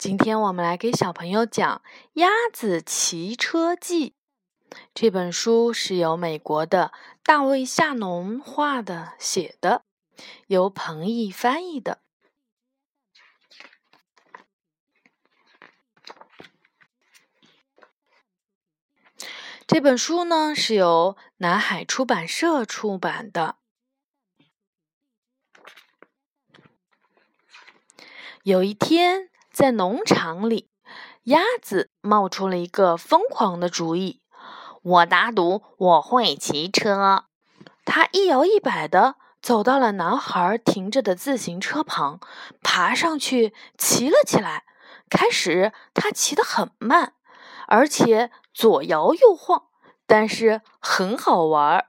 [0.00, 1.82] 今天我们来给小朋友讲
[2.14, 4.12] 《鸭子骑车记》。
[4.94, 6.90] 这本书是由美国的
[7.22, 9.84] 大卫·夏农画的、写的，
[10.46, 12.00] 由彭毅翻译的。
[19.66, 23.58] 这本书呢是由南海出版社出版的。
[28.42, 29.28] 有一天。
[29.60, 30.70] 在农场里，
[31.24, 34.22] 鸭子冒出了一个疯狂的主意。
[34.80, 37.26] 我打赌我会骑车。
[37.84, 42.20] 它一摇一摆地走到了男孩停着的自行车旁，
[42.62, 44.64] 爬上去骑了起来。
[45.10, 47.12] 开始，它骑得很慢，
[47.66, 49.64] 而且左摇右晃，
[50.06, 51.84] 但是很好玩。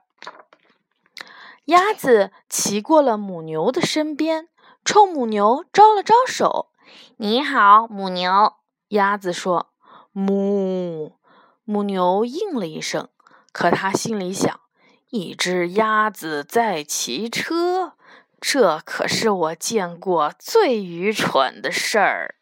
[1.64, 4.50] 鸭子骑过了母牛的身边，
[4.84, 6.68] 冲母牛招了招手。
[7.16, 8.54] 你好，母牛。
[8.88, 9.70] 鸭子说
[10.12, 11.18] ：“母。”
[11.64, 13.08] 母牛应了一声。
[13.52, 14.60] 可它心里想
[15.10, 17.92] ：“一只鸭子在骑车，
[18.40, 22.34] 这可是我见过最愚蠢的事儿。”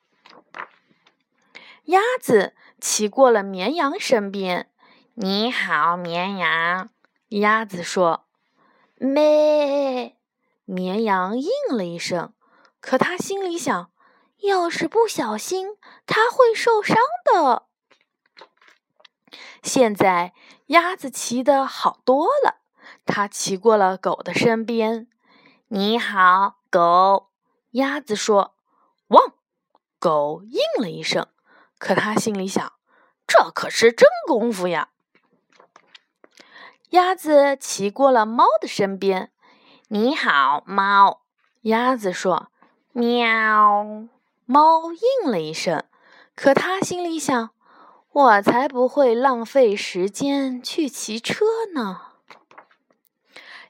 [1.87, 4.71] 鸭子骑过了绵羊身边。
[5.15, 6.91] “你好，绵羊。”
[7.31, 8.25] 鸭子说。
[8.97, 10.17] “咩。”
[10.65, 12.33] 绵羊应了一声。
[12.81, 13.91] 可它心里想。
[14.43, 17.67] 要是不小心，它会受伤的。
[19.63, 20.33] 现在
[20.67, 22.57] 鸭子骑得好多了，
[23.05, 25.09] 它骑过了狗的身边。
[25.69, 27.29] “你好，狗。”
[27.73, 28.55] 鸭子说。
[29.09, 29.35] “汪！”
[30.01, 31.29] 狗应了一声，
[31.79, 32.73] 可它心里想
[33.27, 34.89] ：“这可是真功夫呀。”
[36.91, 39.31] 鸭子骑过了猫的身边。
[39.89, 41.23] “你好，猫。”
[41.63, 42.51] 鸭子说。
[42.93, 44.09] “喵。”
[44.53, 45.85] 猫应了一声，
[46.35, 47.51] 可它心里想
[48.11, 52.01] ：“我才不会浪费时间去骑车呢。”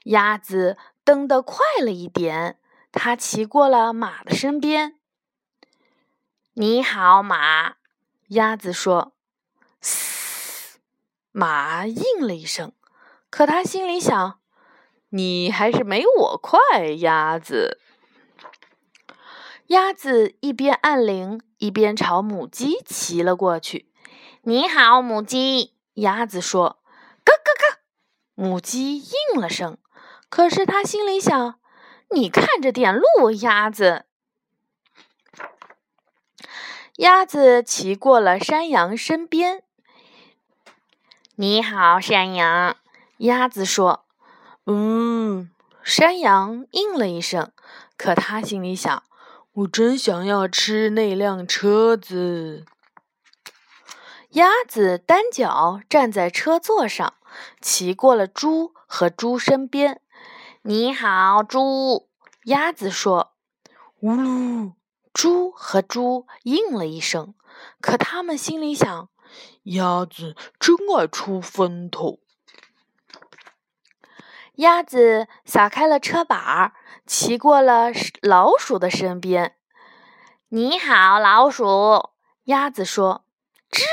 [0.05, 2.57] 鸭子蹬得快了一点，
[2.91, 4.97] 它骑过了马的身边。
[6.53, 7.75] “你好，马。”
[8.29, 9.13] 鸭子说。
[9.81, 10.79] “嘶！”
[11.31, 12.73] 马应了一声，
[13.29, 14.39] 可它心里想
[15.09, 16.59] ：“你还是没我快，
[16.97, 17.79] 鸭子。”
[19.71, 23.89] 鸭子一边按铃，一边朝母鸡骑了过去。
[24.43, 26.81] “你好，母鸡。”鸭子说。
[27.23, 27.79] “咯咯咯！”
[28.35, 29.77] 母鸡应了声，
[30.27, 31.57] 可是它心里想
[32.11, 34.03] ：“你看着点路，鸭子。”
[36.97, 39.63] 鸭子骑过了山羊身边。
[41.35, 42.75] “你好，山羊。”
[43.19, 44.03] 鸭子说。
[44.67, 45.49] “嗯。”
[45.81, 47.53] 山羊应了一声，
[47.95, 49.01] 可它心里想。
[49.53, 52.65] 我真想要吃那辆车子。
[54.29, 57.15] 鸭子单脚站在车座上，
[57.59, 60.01] 骑过了猪和猪身边。
[60.61, 62.07] 你好，猪。
[62.45, 63.33] 鸭子说
[63.99, 64.71] ：“呜噜。”
[65.11, 67.35] 猪和猪应了一声，
[67.81, 69.09] 可他们心里想：
[69.63, 72.21] 鸭子真爱出风头。
[74.55, 76.73] 鸭子撒开了车把儿。
[77.07, 77.91] 骑过了
[78.21, 79.55] 老鼠的身边，
[80.49, 82.11] 你好，老鼠。
[82.45, 83.25] 鸭子说
[83.69, 83.83] ：“吱。”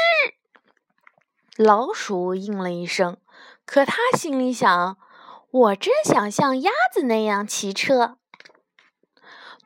[1.57, 3.17] 老鼠应了一声，
[3.65, 4.99] 可他心里想
[5.51, 8.19] ：“我真想像鸭子那样骑车。”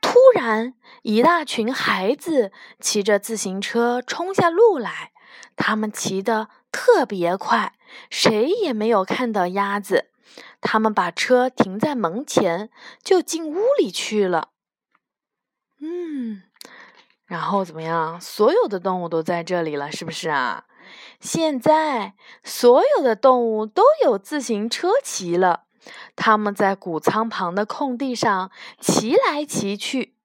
[0.01, 5.13] 突然，一大群孩子骑着自行车冲下路来，
[5.57, 7.75] 他们骑得特别快，
[8.11, 10.11] 谁也没有看到鸭子。
[10.61, 12.71] 他们把车停在门前，
[13.03, 14.49] 就进屋里去了。
[15.81, 16.43] 嗯，
[17.27, 18.21] 然后怎么样？
[18.21, 20.65] 所有的动物都在这里了，是不是啊？
[21.21, 25.65] 现在所有的动物都有自行车骑了，
[26.17, 28.51] 他们在谷仓旁的空地上
[28.81, 30.17] 骑来骑去，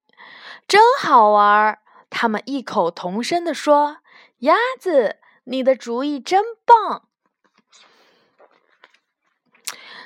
[0.68, 1.80] 真好玩儿。
[2.10, 3.98] 他们异口同声地说
[4.40, 5.18] ：“鸭子，
[5.48, 7.08] 你的主意真棒！”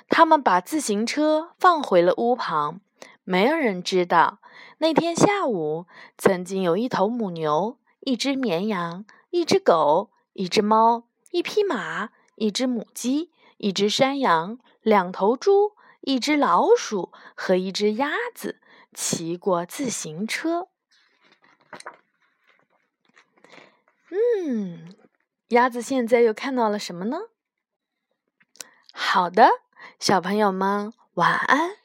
[0.07, 2.79] 他们把自行车放回了屋旁。
[3.23, 4.39] 没有人知道，
[4.79, 5.85] 那天下午
[6.17, 18.59] 曾经有一头母牛、一只绵羊、一只狗、一只猫、一匹马、一只母鸡、一只山羊、两头猪、一只老鼠和一只鸭子
[18.93, 20.67] 骑过自行车。
[24.09, 24.70] 嗯，
[25.51, 27.17] 鸭子现在又看到了什么呢？
[28.93, 29.49] 好的。
[29.99, 31.80] 小朋友们，晚安。